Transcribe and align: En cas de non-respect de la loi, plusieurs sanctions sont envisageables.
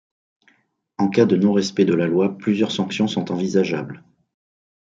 En 0.97 1.09
cas 1.11 1.27
de 1.27 1.35
non-respect 1.37 1.85
de 1.85 1.93
la 1.93 2.07
loi, 2.07 2.35
plusieurs 2.39 2.71
sanctions 2.71 3.07
sont 3.07 3.31
envisageables. 3.31 4.03